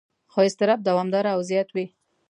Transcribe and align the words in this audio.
خو 0.31 0.39
اضطراب 0.47 0.79
دوامداره 0.87 1.29
او 1.35 1.41
زیات 1.49 1.69
وي. 1.75 1.85